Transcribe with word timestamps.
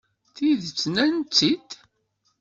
Tidet, 0.35 0.81
nnant-tt-id. 0.91 1.69